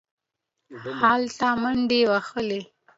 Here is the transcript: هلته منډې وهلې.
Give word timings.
هلته 0.99 1.47
منډې 1.61 2.01
وهلې. 2.11 2.61